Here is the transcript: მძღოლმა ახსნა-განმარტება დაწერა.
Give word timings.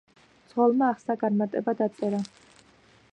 მძღოლმა 0.45 0.87
ახსნა-განმარტება 0.93 1.77
დაწერა. 1.85 2.25